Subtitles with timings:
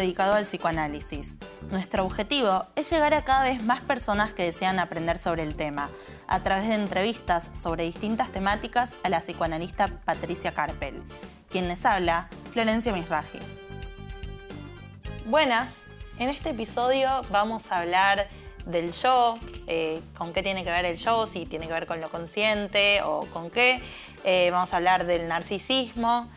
[0.00, 1.36] dedicado al psicoanálisis.
[1.70, 5.90] Nuestro objetivo es llegar a cada vez más personas que desean aprender sobre el tema,
[6.26, 11.02] a través de entrevistas sobre distintas temáticas a la psicoanalista Patricia Carpel.
[11.50, 13.38] Quien les habla, Florencia Misraji.
[15.26, 15.84] Buenas,
[16.18, 18.28] en este episodio vamos a hablar
[18.66, 22.00] del yo, eh, con qué tiene que ver el yo, si tiene que ver con
[22.00, 23.82] lo consciente o con qué.
[24.24, 26.28] Eh, vamos a hablar del narcisismo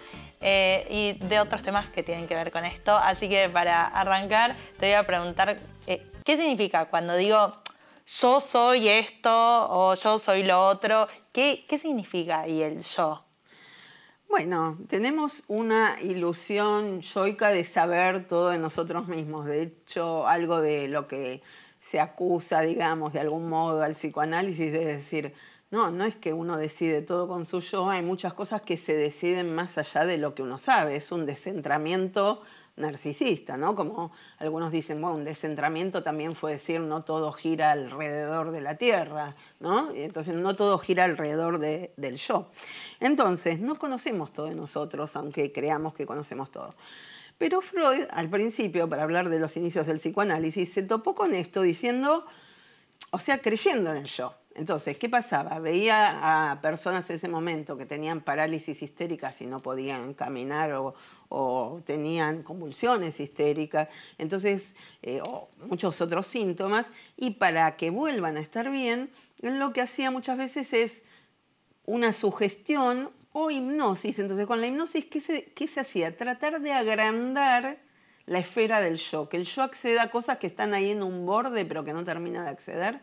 [0.43, 2.95] eh, y de otros temas que tienen que ver con esto.
[2.97, 7.53] Así que para arrancar te voy a preguntar, ¿qué significa cuando digo
[8.05, 9.31] yo soy esto
[9.69, 11.07] o yo soy lo otro?
[11.31, 13.23] ¿Qué, qué significa ahí el yo?
[14.27, 19.45] Bueno, tenemos una ilusión yoica de saber todo de nosotros mismos.
[19.45, 21.43] De hecho, algo de lo que
[21.79, 25.33] se acusa, digamos, de algún modo al psicoanálisis es decir,
[25.73, 28.95] no, no es que uno decide todo con su yo, hay muchas cosas que se
[28.95, 32.43] deciden más allá de lo que uno sabe, es un descentramiento
[32.75, 33.73] narcisista, ¿no?
[33.73, 38.77] Como algunos dicen, bueno, un descentramiento también fue decir no todo gira alrededor de la
[38.77, 39.89] Tierra, ¿no?
[39.95, 42.51] Entonces no todo gira alrededor del yo.
[42.99, 46.75] Entonces, no conocemos todo de nosotros, aunque creamos que conocemos todo.
[47.39, 51.63] Pero Freud, al principio, para hablar de los inicios del psicoanálisis, se topó con esto
[51.63, 52.27] diciendo,
[53.09, 54.35] o sea, creyendo en el yo.
[54.55, 55.59] Entonces, ¿qué pasaba?
[55.59, 60.93] Veía a personas en ese momento que tenían parálisis histéricas y no podían caminar o,
[61.85, 63.89] tenían convulsiones histéricas,
[64.19, 66.85] entonces, eh, o muchos otros síntomas,
[67.17, 69.09] y para que vuelvan a estar bien,
[69.41, 71.03] lo que hacía muchas veces es
[71.85, 74.19] una sugestión o hipnosis.
[74.19, 76.15] Entonces, con la hipnosis, ¿qué se, ¿qué se hacía?
[76.15, 77.79] Tratar de agrandar
[78.27, 81.25] la esfera del yo, que el yo acceda a cosas que están ahí en un
[81.25, 83.01] borde pero que no termina de acceder.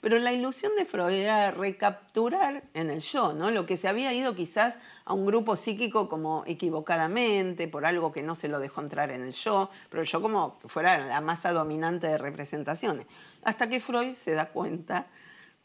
[0.00, 3.50] Pero la ilusión de Freud era recapturar en el yo, ¿no?
[3.50, 8.22] Lo que se había ido quizás a un grupo psíquico como equivocadamente, por algo que
[8.22, 11.52] no se lo dejó entrar en el yo, pero el yo como fuera la masa
[11.52, 13.06] dominante de representaciones.
[13.42, 15.06] Hasta que Freud se da cuenta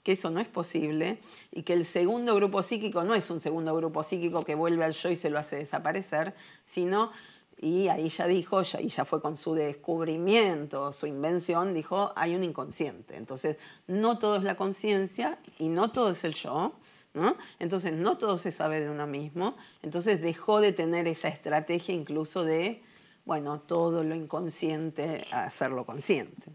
[0.05, 1.17] que eso no es posible
[1.51, 4.93] y que el segundo grupo psíquico no es un segundo grupo psíquico que vuelve al
[4.93, 7.11] yo y se lo hace desaparecer, sino,
[7.57, 12.43] y ahí ya dijo, y ya fue con su descubrimiento, su invención, dijo, hay un
[12.43, 13.15] inconsciente.
[13.15, 13.57] Entonces,
[13.87, 16.73] no todo es la conciencia y no todo es el yo,
[17.13, 17.37] ¿no?
[17.59, 19.55] Entonces, no todo se sabe de uno mismo.
[19.81, 22.83] Entonces, dejó de tener esa estrategia incluso de
[23.25, 26.51] bueno, todo lo inconsciente a hacerlo consciente.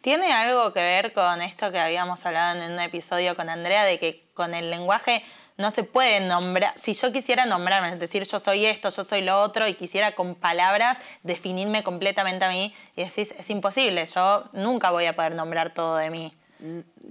[0.00, 3.98] ¿Tiene algo que ver con esto que habíamos hablado en un episodio con Andrea, de
[3.98, 5.22] que con el lenguaje
[5.56, 9.22] no se puede nombrar, si yo quisiera nombrarme, es decir, yo soy esto, yo soy
[9.22, 14.44] lo otro, y quisiera con palabras definirme completamente a mí, y decís, es imposible, yo
[14.52, 16.32] nunca voy a poder nombrar todo de mí.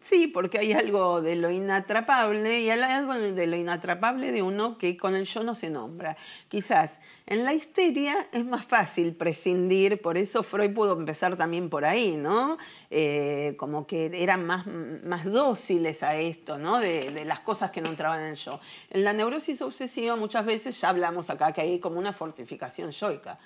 [0.01, 4.79] Sí, porque hay algo de lo inatrapable y hay algo de lo inatrapable de uno
[4.79, 6.17] que con el yo no se nombra.
[6.47, 11.85] Quizás en la histeria es más fácil prescindir, por eso Freud pudo empezar también por
[11.85, 12.57] ahí, ¿no?
[12.89, 16.79] Eh, como que eran más, más dóciles a esto, ¿no?
[16.79, 18.59] De, de, las cosas que no entraban en el yo.
[18.89, 23.37] En la neurosis obsesiva muchas veces ya hablamos acá que hay como una fortificación yoica.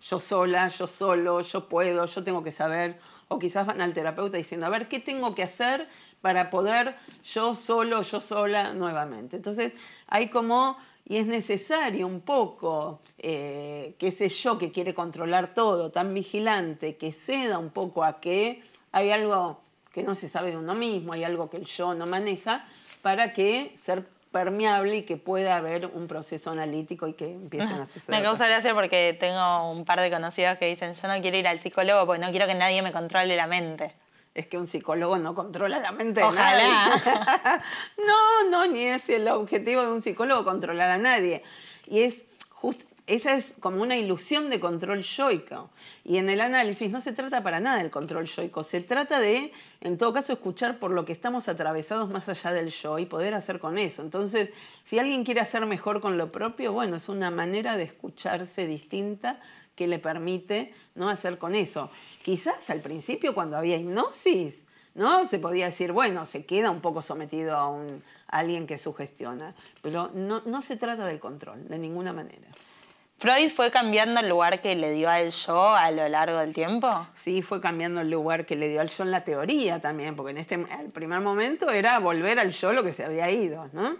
[0.00, 2.98] Yo sola, yo solo, yo puedo, yo tengo que saber.
[3.28, 5.88] O quizás van al terapeuta diciendo, a ver, ¿qué tengo que hacer
[6.20, 9.36] para poder yo solo, yo sola nuevamente?
[9.36, 9.72] Entonces
[10.06, 10.76] hay como
[11.08, 16.96] y es necesario un poco eh, que ese yo que quiere controlar todo, tan vigilante,
[16.96, 18.60] que ceda un poco a que
[18.90, 19.60] hay algo
[19.92, 22.66] que no se sabe de uno mismo, hay algo que el yo no maneja,
[23.02, 24.04] para que ser
[24.36, 28.20] permeable y que pueda haber un proceso analítico y que empiecen a suceder.
[28.20, 31.48] Me causa gracia porque tengo un par de conocidos que dicen, yo no quiero ir
[31.48, 33.94] al psicólogo porque no quiero que nadie me controle la mente
[34.34, 37.62] es que un psicólogo no controla la mente de Ojalá.
[38.06, 41.42] no, no, ni es el objetivo de un psicólogo controlar a nadie.
[41.86, 45.70] Y es just, esa es como una ilusión de control yoico.
[46.04, 49.52] Y en el análisis no se trata para nada del control yoico, se trata de,
[49.80, 53.34] en todo caso, escuchar por lo que estamos atravesados más allá del yo y poder
[53.34, 54.02] hacer con eso.
[54.02, 54.50] Entonces,
[54.84, 59.40] si alguien quiere hacer mejor con lo propio, bueno, es una manera de escucharse distinta
[59.76, 61.90] que le permite no hacer con eso.
[62.24, 64.62] Quizás al principio cuando había hipnosis,
[64.94, 65.28] ¿no?
[65.28, 67.86] Se podía decir, bueno, se queda un poco sometido a,
[68.28, 72.48] alguien que sugestiona, pero no se trata del control, de ninguna manera.
[73.18, 77.08] ¿Freud fue cambiando el lugar que le dio al yo a lo largo del tiempo?
[77.16, 80.32] Sí, fue cambiando el lugar que le dio al yo en la teoría también, porque
[80.32, 83.96] en este el primer momento era volver al yo lo que se había ido, ¿no?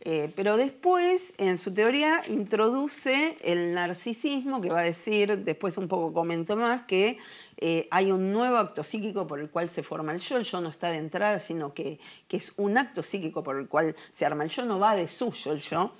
[0.00, 5.86] Eh, pero después, en su teoría, introduce el narcisismo, que va a decir, después un
[5.86, 7.18] poco comento más, que
[7.58, 10.36] eh, hay un nuevo acto psíquico por el cual se forma el yo.
[10.36, 13.68] El yo no está de entrada, sino que, que es un acto psíquico por el
[13.68, 15.92] cual se arma el yo, no va de suyo el yo.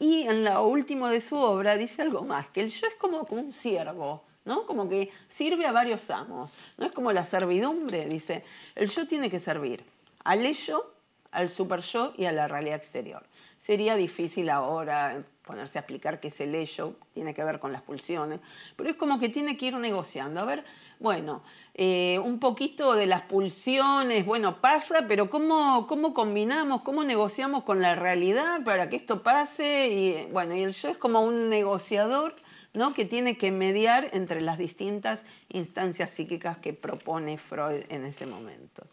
[0.00, 3.26] Y en lo último de su obra dice algo más, que el yo es como,
[3.30, 4.64] un ciervo, ¿no?
[4.64, 6.50] Como que sirve a varios amos.
[6.78, 8.42] No es como la servidumbre, dice,
[8.74, 9.84] el yo tiene que servir
[10.24, 10.94] al ello,
[11.30, 13.26] al super yo y a la realidad exterior.
[13.60, 17.82] Sería difícil ahora ponerse a explicar qué es el ello, tiene que ver con las
[17.82, 18.38] pulsiones,
[18.76, 20.38] pero es como que tiene que ir negociando.
[20.38, 20.62] A ver,
[21.00, 21.42] bueno,
[21.74, 27.82] eh, un poquito de las pulsiones, bueno, pasa, pero ¿cómo, ¿cómo combinamos, cómo negociamos con
[27.82, 29.88] la realidad para que esto pase?
[29.88, 32.36] Y bueno, y el yo es como un negociador
[32.72, 32.94] ¿no?
[32.94, 38.84] que tiene que mediar entre las distintas instancias psíquicas que propone Freud en ese momento.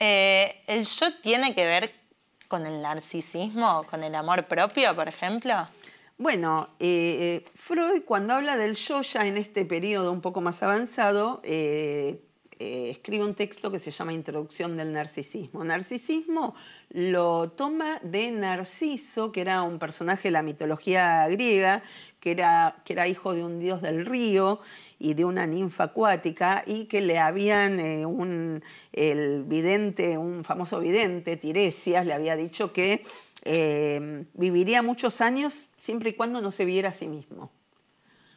[0.00, 2.03] Eh, ¿El yo tiene que ver
[2.48, 5.54] con el narcisismo, con el amor propio, por ejemplo?
[6.16, 10.62] Bueno, eh, eh, Freud cuando habla del yo ya en este periodo un poco más
[10.62, 15.64] avanzado, escribe un texto que se llama Introducción del Narcisismo.
[15.64, 16.54] Narcisismo
[16.90, 21.82] lo toma de Narciso, que era un personaje de la mitología griega,
[22.20, 24.60] que era, que era hijo de un dios del río
[24.98, 30.80] y de una ninfa acuática y que le habían, eh, un, el vidente, un famoso
[30.80, 33.04] vidente, Tiresias, le había dicho que
[33.42, 37.50] eh, viviría muchos años siempre y cuando no se viera a sí mismo.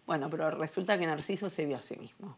[0.05, 2.37] Bueno, pero resulta que Narciso se vio a sí mismo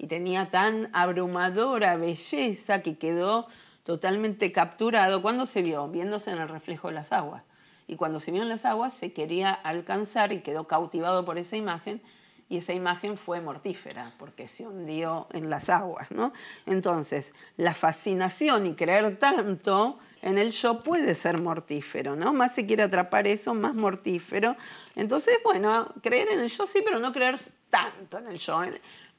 [0.00, 3.48] y tenía tan abrumadora belleza que quedó
[3.90, 7.42] totalmente capturado cuando se vio, viéndose en el reflejo de las aguas
[7.88, 11.56] y cuando se vio en las aguas se quería alcanzar y quedó cautivado por esa
[11.56, 12.00] imagen
[12.48, 16.32] y esa imagen fue mortífera porque se hundió en las aguas, ¿no?
[16.66, 22.32] Entonces, la fascinación y creer tanto en el yo puede ser mortífero, ¿no?
[22.32, 24.56] Más se quiere atrapar eso, más mortífero.
[24.94, 27.40] Entonces, bueno, creer en el yo sí, pero no creer
[27.70, 28.62] tanto en el yo.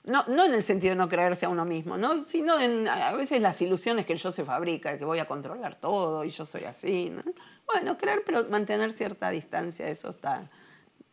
[0.04, 2.26] No, no en el sentido de no creerse a uno mismo, ¿no?
[2.26, 5.76] sino en a veces las ilusiones que el yo se fabrica, que voy a controlar
[5.76, 7.12] todo y yo soy así.
[7.12, 7.22] ¿no?
[7.68, 10.50] Bueno, creer, pero mantener cierta distancia, eso está,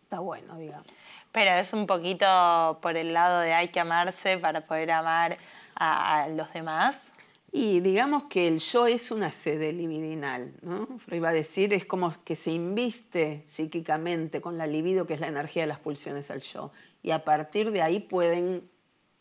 [0.02, 0.86] está bueno, digamos.
[1.32, 5.36] Pero es un poquito por el lado de hay que amarse para poder amar
[5.76, 7.12] a, los demás.
[7.52, 10.86] Y digamos que el yo es una sede libidinal, ¿no?
[10.98, 15.20] Freud iba a decir, es como que se inviste psíquicamente con la libido, que es
[15.20, 16.72] la energía de las pulsiones al yo.
[17.02, 18.68] Y a partir de ahí pueden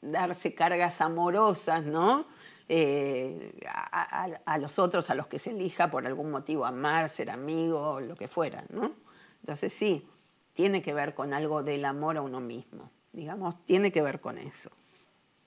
[0.02, 2.26] darse cargas amorosas, ¿no?
[2.70, 8.02] Eh, a, los otros, a los que se elija por algún motivo, amar, ser amigo,
[8.02, 8.92] lo que fuera, ¿no?
[9.40, 10.06] Entonces sí,
[10.54, 14.38] tiene que ver con algo del amor a uno mismo, digamos, tiene que ver con
[14.38, 14.70] eso.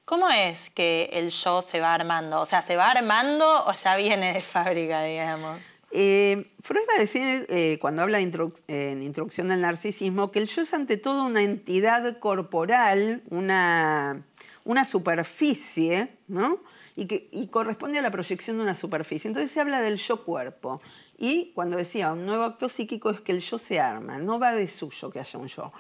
[0.07, 2.41] ¿Cómo es que el yo se va armando?
[2.41, 5.61] O sea, ¿se va armando o ya viene de fábrica, digamos?
[5.93, 10.63] Eh, Freud va a decir, eh, cuando habla en Introducción del Narcisismo, que el yo
[10.63, 14.25] es ante todo una entidad corporal, una,
[14.65, 16.61] una superficie, ¿no?
[16.97, 19.29] y que corresponde a la proyección de una superficie.
[19.29, 20.83] Entonces se habla del yo cuerpo.
[21.17, 24.53] Y cuando decía un nuevo acto psíquico es que el yo se arma, no va
[24.53, 25.73] de suyo que haya un yo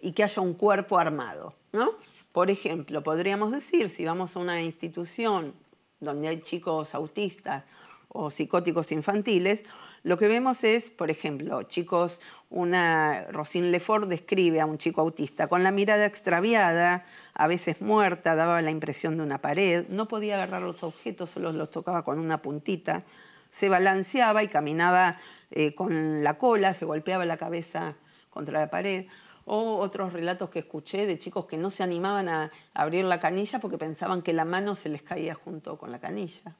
[0.00, 1.54] y que haya un cuerpo armado.
[1.72, 1.92] ¿no?
[2.32, 5.54] Por ejemplo, podríamos decir, si vamos a una institución
[6.00, 7.64] donde hay chicos autistas
[8.08, 9.64] o psicóticos infantiles,
[10.04, 12.20] lo que vemos es, por ejemplo, chicos,
[12.50, 18.36] una Rosine Lefort describe a un chico autista con la mirada extraviada, a veces muerta,
[18.36, 22.20] daba la impresión de una pared, no podía agarrar los objetos, solo los tocaba con
[22.20, 23.04] una puntita,
[23.50, 25.18] se balanceaba y caminaba
[25.50, 27.96] eh, con la cola, se golpeaba la cabeza
[28.30, 29.06] contra la pared.
[29.50, 33.58] O otros relatos que escuché de chicos que no se animaban a abrir la canilla
[33.60, 36.54] porque pensaban que la mano se les caía junto con la canilla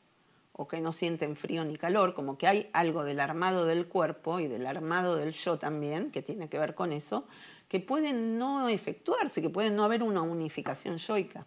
[0.61, 4.41] o que no sienten frío ni calor, como que hay algo del armado del cuerpo
[4.41, 7.29] y del armado del yo también, que tiene que ver con eso,
[7.69, 11.47] que pueden no efectuarse, que pueden no haber una unificación yoica.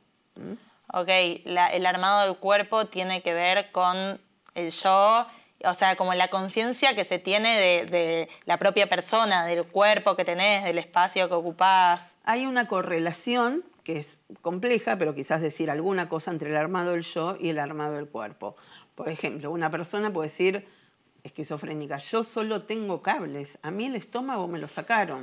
[0.94, 4.22] Ok, el armado del cuerpo tiene que ver con
[4.56, 5.28] el yo,
[5.66, 10.16] o sea, como la conciencia que se tiene de, de, la propia persona, del cuerpo
[10.16, 12.16] que tenés, del espacio que ocupás.
[12.24, 17.02] Hay una correlación que es compleja, pero quizás decir alguna cosa entre el armado del
[17.02, 18.56] yo y el armado del cuerpo.
[18.96, 20.66] Por ejemplo, una persona puede decir
[21.24, 25.22] esquizofrénica, yo solo tengo cables, a mí el estómago me lo sacaron.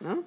[0.00, 0.24] ¿no?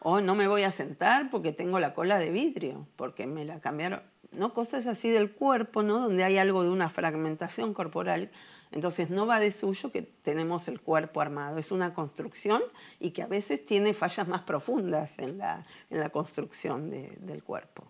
[0.00, 3.60] O no me voy a sentar porque tengo la cola de vidrio, porque me la
[3.60, 4.02] cambiaron.
[4.32, 4.52] ¿no?
[4.54, 6.00] Cosas así del cuerpo, ¿no?
[6.00, 8.30] donde hay algo de una fragmentación corporal.
[8.74, 12.60] Entonces no va de suyo que tenemos el cuerpo armado, es una construcción
[12.98, 17.84] y que a veces tiene fallas más profundas en la, en la construcción del cuerpo.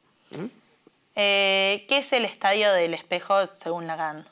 [1.16, 4.26] Eh, ¿Qué es el estadio del espejo según Lacan?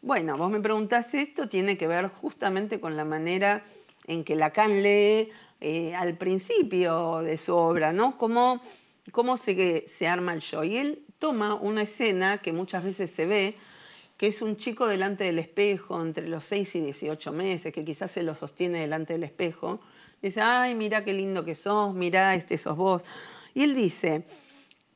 [0.00, 3.64] Bueno, vos me preguntás esto, tiene que ver justamente con la manera
[4.06, 8.16] en que Lacan lee eh, al principio de su obra, ¿no?
[8.18, 8.62] Cómo,
[9.10, 10.62] cómo se, se arma el yo.
[10.62, 13.56] Y él toma una escena que muchas veces se ve,
[14.18, 18.10] que es un chico delante del espejo entre los 6 y 18 meses, que quizás
[18.10, 19.80] se lo sostiene delante del espejo.
[20.20, 23.02] Dice, ay, mira qué lindo que sos, mira, este sos vos.
[23.54, 24.26] Y él dice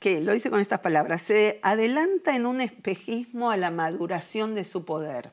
[0.01, 4.65] que, lo dice con estas palabras, se adelanta en un espejismo a la maduración de
[4.65, 5.31] su poder.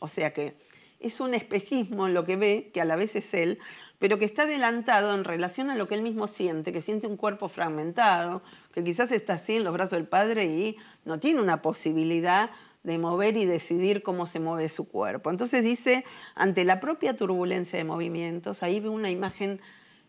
[0.00, 0.56] O sea que
[0.98, 3.60] es un espejismo en lo que ve, que a la vez es él,
[4.00, 7.16] pero que está adelantado en relación a lo que él mismo siente, que siente un
[7.16, 8.42] cuerpo fragmentado,
[8.72, 12.50] que quizás está así en los brazos del padre y no tiene una posibilidad
[12.82, 15.30] de mover y decidir cómo se mueve su cuerpo.
[15.30, 16.04] Entonces dice,
[16.34, 19.60] ante la propia turbulencia de movimientos, ahí ve una imagen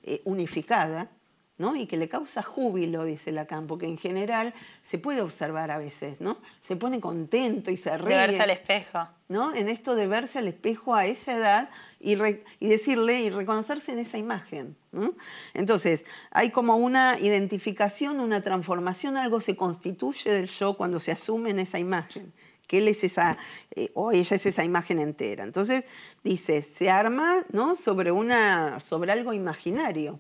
[0.04, 1.10] eh, unificada,
[1.58, 1.76] ¿no?
[1.76, 6.22] y que le causa júbilo, dice Lacan, porque en general se puede observar a veces,
[6.22, 6.38] ¿no?
[6.64, 8.16] Se pone contento y se ríe.
[8.16, 9.10] De verse al espejo.
[9.28, 9.54] ¿no?
[9.54, 12.18] En esto de verse al espejo a esa edad y,
[12.60, 14.78] y decirle y reconocerse en esa imagen.
[15.54, 21.50] Entonces, hay como una identificación, una transformación, algo se constituye del yo cuando se asume
[21.50, 22.32] en esa imagen
[22.70, 23.38] que él es esa,
[23.76, 25.44] eh, o ella es esa imagen entera.
[25.44, 25.86] Entonces,
[26.24, 27.76] dice, se arma ¿no?
[27.76, 30.20] sobre, una, sobre algo imaginario.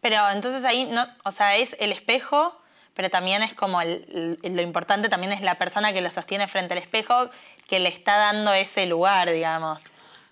[0.00, 2.60] Pero entonces ahí, no, o sea, es el espejo,
[2.94, 6.78] pero también es como lo importante también es la persona que lo sostiene frente al
[6.78, 7.30] espejo,
[7.68, 9.84] que le está dando ese lugar, digamos.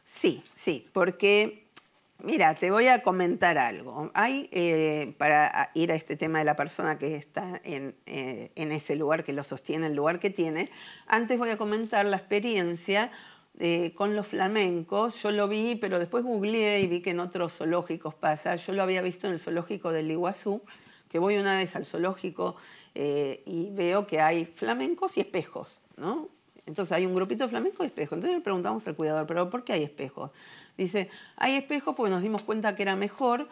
[0.05, 1.68] Sí, sí, porque
[2.21, 4.11] Mira, te voy a comentar algo.
[4.13, 8.73] Hay, eh, para ir a este tema de la persona que está en, eh, en,
[8.73, 10.69] ese lugar, que lo sostiene, el lugar que tiene,
[11.07, 13.13] antes voy a comentar la experiencia
[13.61, 15.23] eh, con los flamencos.
[15.23, 18.57] Yo lo vi, pero después googleé y vi que en otros zoológicos pasa.
[18.57, 20.63] Yo lo había visto en el zoológico del Iguazú,
[21.09, 22.57] que voy una vez al zoológico
[22.95, 26.29] y veo que hay flamencos y espejos, ¿no?
[26.67, 28.17] Entonces hay un grupito de flamencos y espejos.
[28.17, 30.33] Entonces le preguntamos al cuidador, ¿pero por qué hay espejos?
[30.79, 33.49] Dice, hay espejos porque nos dimos cuenta que era mejor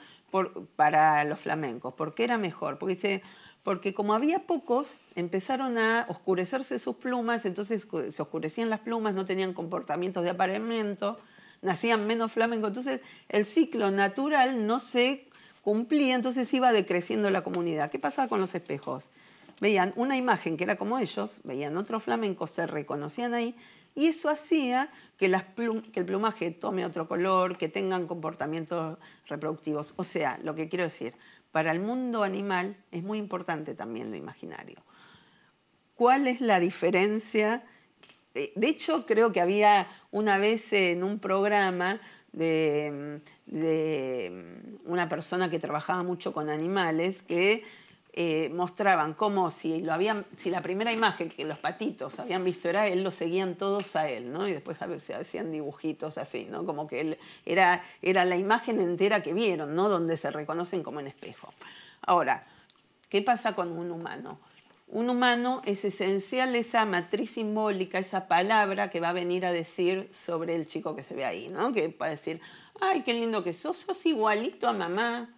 [0.77, 1.93] para los flamencos.
[1.95, 2.79] ¿Por qué era mejor?
[2.79, 3.23] Porque dice,
[3.65, 9.25] porque como había pocos, empezaron a oscurecerse sus plumas, entonces se oscurecían las plumas, no
[9.25, 11.19] tenían comportamientos de apareamiento,
[11.63, 15.27] nacían menos flamencos, entonces el ciclo natural no se
[15.63, 17.91] cumplía, entonces iba decreciendo la comunidad.
[17.91, 19.09] ¿Qué pasaba con los espejos?
[19.61, 23.57] Veían una imagen que era como ellos, veían otros flamencos, se reconocían ahí,
[23.97, 29.95] y eso hacía que, el plumaje tome otro color, que tengan comportamientos reproductivos.
[29.97, 31.15] O sea, lo que quiero decir,
[31.53, 34.77] para el mundo animal es muy importante también lo imaginario.
[35.95, 37.65] ¿Cuál es la diferencia?
[38.35, 42.01] De hecho, creo que había una vez en un programa
[42.33, 47.65] de, de una persona que trabajaba mucho con animales que
[48.19, 52.67] eh, mostraban cómo si, lo habían, si la primera imagen que los patitos habían visto
[52.67, 54.49] era él, lo seguían todos a él, ¿no?
[54.49, 56.65] Y después se hacían dibujitos así, ¿no?
[56.65, 59.91] Como que él era, era la imagen entera que vieron, ¿no?
[59.91, 61.53] Donde se reconocen como en espejo.
[62.01, 62.47] Ahora,
[63.11, 64.39] ¿qué pasa con un humano?
[64.89, 70.09] Un humano es esencial esa matriz simbólica, esa palabra que va a venir a decir
[70.15, 71.71] sobre el chico que se ve ahí, ¿no?
[71.75, 72.41] Que va a decir,
[72.81, 75.36] ay, qué lindo que sos, sos igualito a mamá,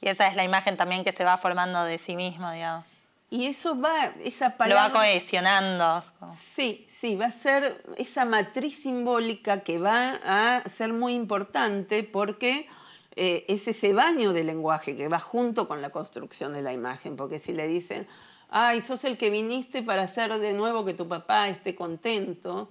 [0.00, 2.84] y esa es la imagen también que se va formando de sí mismo, digamos.
[3.28, 4.88] Y eso va, esa palabra...
[4.88, 6.04] Lo va cohesionando.
[6.38, 12.68] Sí, sí, va a ser esa matriz simbólica que va a ser muy importante porque
[13.16, 17.16] eh, es ese baño de lenguaje que va junto con la construcción de la imagen.
[17.16, 18.06] Porque si le dicen,
[18.48, 22.70] ay, sos el que viniste para hacer de nuevo que tu papá esté contento,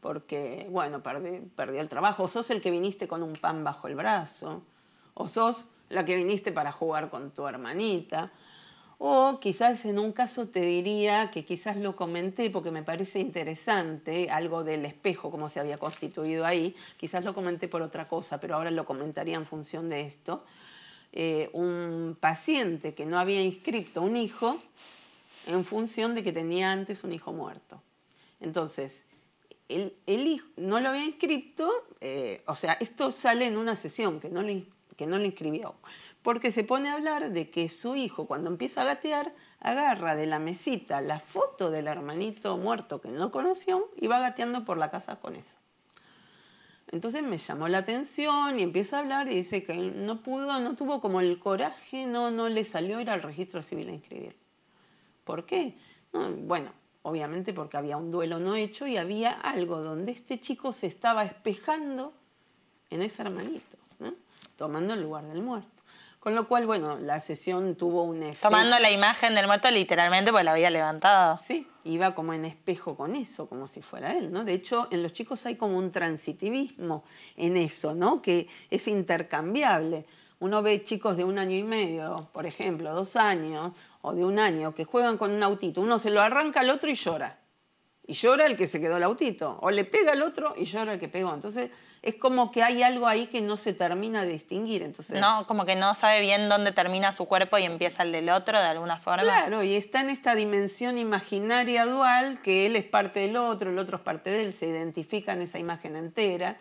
[0.00, 3.94] porque, bueno, perdió el trabajo, o sos el que viniste con un pan bajo el
[3.94, 4.62] brazo,
[5.14, 8.30] o sos la que viniste para jugar con tu hermanita.
[9.02, 14.30] O quizás en un caso te diría que quizás lo comenté porque me parece interesante,
[14.30, 18.56] algo del espejo, cómo se había constituido ahí, quizás lo comenté por otra cosa, pero
[18.56, 20.44] ahora lo comentaría en función de esto.
[21.12, 24.60] Eh, un paciente que no había inscrito un hijo
[25.46, 27.82] en función de que tenía antes un hijo muerto.
[28.38, 29.06] Entonces,
[29.68, 34.28] el, hijo no lo había inscrito, eh, o sea, esto sale en una sesión que
[34.28, 34.52] no le
[35.00, 35.76] que no le inscribió.
[36.22, 40.26] Porque se pone a hablar de que su hijo, cuando empieza a gatear, agarra de
[40.26, 44.90] la mesita la foto del hermanito muerto que no conoció y va gateando por la
[44.90, 45.56] casa con eso.
[46.92, 50.76] Entonces me llamó la atención y empieza a hablar y dice que no pudo, no
[50.76, 54.36] tuvo como el coraje, no, no le salió ir al registro civil a inscribir.
[55.24, 55.78] ¿Por qué?
[56.12, 60.88] bueno, obviamente porque había un duelo no hecho y había algo donde este chico se
[60.88, 62.12] estaba espejando
[62.90, 63.79] en ese hermanito
[64.60, 65.70] tomando el lugar del muerto.
[66.18, 68.48] Con lo cual, bueno, la sesión tuvo un efecto.
[68.48, 71.40] Tomando la imagen del muerto literalmente porque la había levantado.
[71.42, 74.44] Sí, iba como en espejo con eso, como si fuera él, ¿no?
[74.44, 77.04] De hecho, en los chicos hay como un transitivismo
[77.38, 78.20] en eso, ¿no?
[78.20, 80.04] Que es intercambiable.
[80.40, 84.38] Uno ve chicos de un año y medio, por ejemplo, dos años, o de un
[84.38, 85.80] año, que juegan con un autito.
[85.80, 87.39] Uno se lo arranca al otro y llora.
[88.10, 90.94] Y llora el que se quedó el autito, o le pega al otro y llora
[90.94, 91.32] el que pegó.
[91.32, 91.70] Entonces
[92.02, 94.82] es como que hay algo ahí que no se termina de distinguir.
[94.82, 98.30] Entonces, no, como que no sabe bien dónde termina su cuerpo y empieza el del
[98.30, 99.22] otro de alguna forma.
[99.22, 103.78] Claro, y está en esta dimensión imaginaria dual que él es parte del otro, el
[103.78, 106.58] otro es parte de él, se identifica en esa imagen entera.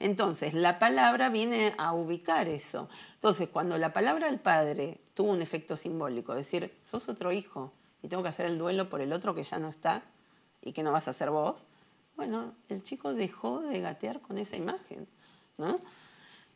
[0.00, 2.90] Entonces, la palabra viene a ubicar eso.
[3.14, 8.08] Entonces, cuando la palabra del padre tuvo un efecto simbólico, decir, sos otro hijo y
[8.08, 10.02] tengo que hacer el duelo por el otro que ya no está,
[10.62, 11.64] y que no vas a ser vos,
[12.16, 15.08] bueno, el chico dejó de gatear con esa imagen,
[15.56, 15.80] ¿no?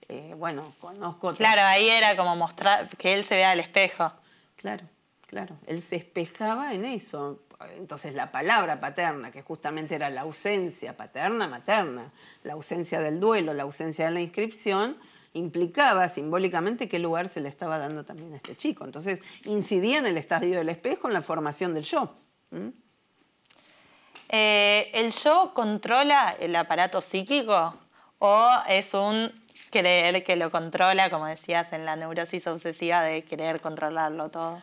[0.08, 1.32] Eh, bueno, conozco...
[1.32, 4.12] Claro, ahí era como mostrar que él se vea al espejo.
[4.56, 4.84] Claro,
[5.26, 7.40] claro, él se espejaba en eso.
[7.78, 13.54] Entonces la palabra paterna, que justamente era la ausencia paterna, materna, la ausencia del duelo,
[13.54, 14.98] la ausencia de la inscripción,
[15.32, 18.84] implicaba simbólicamente qué lugar se le estaba dando también a este chico.
[18.84, 22.14] Entonces incidía en el estadio del espejo en la formación del yo.
[24.28, 27.74] Eh, ¿El yo controla el aparato psíquico
[28.18, 29.32] o es un
[29.70, 34.62] creer que lo controla, como decías en la neurosis obsesiva de querer controlarlo todo?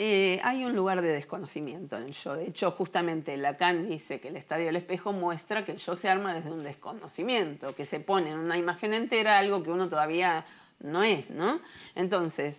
[0.00, 2.36] Eh, hay un lugar de desconocimiento en el yo.
[2.36, 6.08] De hecho, justamente Lacan dice que el estadio del espejo muestra que el yo se
[6.08, 10.46] arma desde un desconocimiento, que se pone en una imagen entera algo que uno todavía
[10.78, 11.60] no es, ¿no?
[11.96, 12.56] Entonces,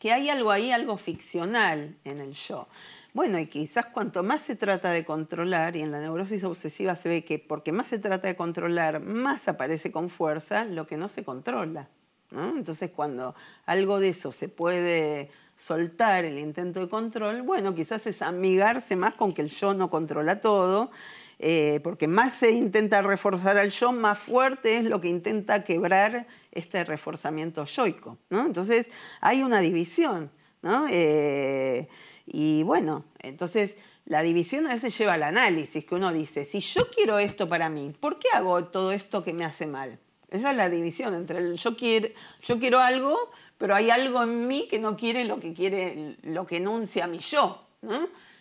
[0.00, 2.66] que hay algo ahí, algo ficcional en el yo.
[3.14, 7.08] Bueno, y quizás cuanto más se trata de controlar, y en la neurosis obsesiva se
[7.10, 11.08] ve que porque más se trata de controlar, más aparece con fuerza lo que no
[11.08, 11.88] se controla.
[12.30, 13.34] Entonces, cuando
[13.66, 19.14] algo de eso se puede soltar, el intento de control, bueno, quizás es amigarse más
[19.14, 20.90] con que el yo no controla todo,
[21.38, 26.26] eh, porque más se intenta reforzar al yo, más fuerte es lo que intenta quebrar
[26.50, 28.16] este reforzamiento yoico.
[28.30, 28.88] Entonces,
[29.20, 30.30] hay una división.
[30.62, 30.86] ¿no?
[30.88, 31.88] Eh,
[32.32, 36.90] y bueno, entonces la división a veces lleva al análisis, que uno dice, si yo
[36.90, 39.98] quiero esto para mí, ¿por qué hago todo esto que me hace mal?
[40.30, 42.08] Esa es la división entre el yo quiero,
[42.42, 46.46] yo quiero algo, pero hay algo en mí que no quiere lo que quiere, lo
[46.46, 47.66] que enuncia mi yo.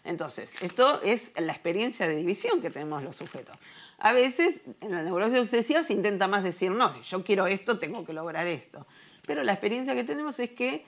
[0.06, 3.58] Entonces, esto es la experiencia de división que tenemos los sujetos.
[4.00, 7.78] A veces en la neurosis obsesiva se intenta más decir, no, si yo quiero esto,
[7.78, 8.88] tengo que lograr esto.
[9.28, 10.86] Pero la experiencia que tenemos es que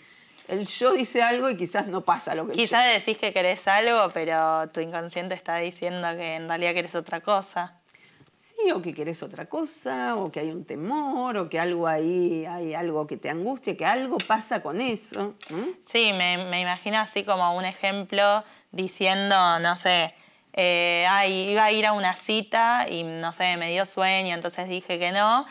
[0.48, 4.10] el yo dice algo y quizás no pasa lo que Quizás decís que querés algo,
[4.14, 7.80] pero tu inconsciente está diciendo que en realidad querés otra cosa.
[8.50, 12.46] Sí, o que querés otra cosa, o que hay un temor, o que algo ahí,
[12.46, 15.36] hay algo que te angustia, que algo pasa con eso.
[15.86, 20.14] Sí, me, imagino así como un ejemplo diciendo, no sé,
[20.54, 24.68] eh, ay, iba a ir a una cita y no sé, me dio sueño, entonces
[24.68, 25.46] dije que no.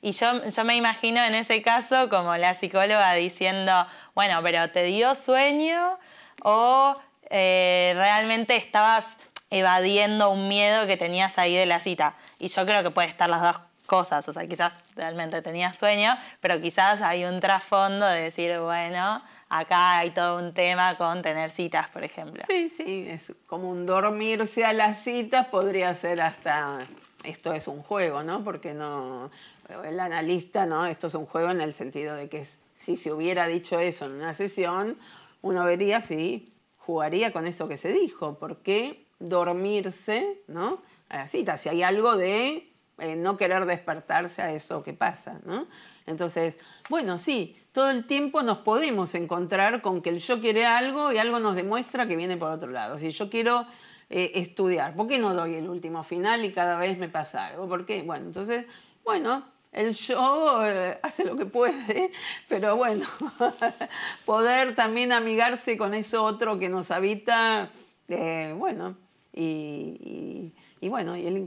[0.00, 3.86] Y yo, yo me imagino en ese caso como la psicóloga diciendo,
[4.18, 5.96] bueno, pero ¿te dio sueño
[6.42, 6.96] o
[7.30, 9.16] eh, realmente estabas
[9.48, 12.16] evadiendo un miedo que tenías ahí de la cita?
[12.40, 16.18] Y yo creo que puede estar las dos cosas, o sea, quizás realmente tenías sueño,
[16.40, 21.52] pero quizás hay un trasfondo de decir, bueno, acá hay todo un tema con tener
[21.52, 22.42] citas, por ejemplo.
[22.48, 26.80] Sí, sí, es como un dormirse a las citas, podría ser hasta,
[27.22, 28.42] esto es un juego, ¿no?
[28.42, 29.30] Porque no,
[29.84, 30.86] el analista, ¿no?
[30.86, 32.44] Esto es un juego en el sentido de que
[32.78, 34.98] si se hubiera dicho eso en una sesión,
[35.42, 40.80] uno vería si jugaría con esto que se dijo, ¿por qué dormirse, ¿no?
[41.08, 45.40] A la cita, si hay algo de eh, no querer despertarse a eso que pasa,
[45.44, 45.66] ¿no?
[46.06, 46.56] Entonces,
[46.88, 51.18] bueno, sí, todo el tiempo nos podemos encontrar con que el yo quiere algo y
[51.18, 52.96] algo nos demuestra que viene por otro lado.
[52.98, 53.66] Si yo quiero
[54.08, 57.68] eh, estudiar, ¿por qué no doy el último final y cada vez me pasa algo?
[57.68, 58.02] ¿Por qué?
[58.02, 58.66] Bueno, entonces,
[59.04, 62.10] bueno, el yo eh, hace lo que puede,
[62.48, 63.06] pero bueno,
[64.24, 67.70] poder también amigarse con eso otro que nos habita,
[68.08, 68.96] eh, bueno,
[69.34, 70.52] y,
[70.82, 71.46] bueno, y el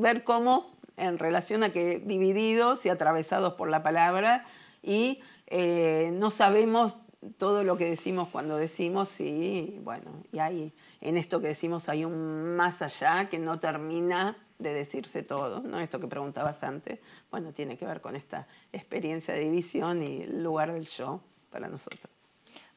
[0.00, 4.44] ver cómo en relación a que divididos y atravesados por la palabra
[4.82, 6.96] y eh, no sabemos
[7.38, 12.04] todo lo que decimos cuando decimos y bueno, y hay en esto que decimos hay
[12.04, 15.78] un más allá que no termina de decirse todo, ¿no?
[15.78, 16.98] Esto que preguntabas antes,
[17.30, 21.68] bueno, tiene que ver con esta experiencia de división y el lugar del yo para
[21.68, 22.10] nosotros.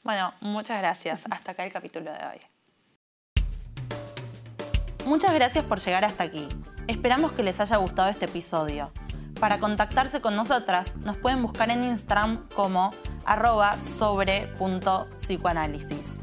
[0.03, 1.23] Bueno, muchas gracias.
[1.29, 2.41] Hasta acá el capítulo de hoy.
[5.05, 6.47] Muchas gracias por llegar hasta aquí.
[6.87, 8.91] Esperamos que les haya gustado este episodio.
[9.39, 12.91] Para contactarse con nosotras, nos pueden buscar en Instagram como
[13.25, 16.21] arroba sobre.psicoanálisis.